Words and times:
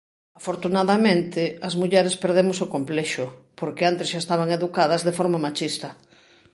Afortunadamente, 0.39 1.41
as 1.67 1.73
mulleres 1.81 2.19
perdemos 2.23 2.57
o 2.65 2.71
complexo, 2.75 3.25
porque 3.59 3.83
antes 3.91 4.09
xa 4.11 4.19
estaban 4.21 4.49
educadas 4.57 5.01
de 5.07 5.15
forma 5.19 5.43
machista. 5.45 5.89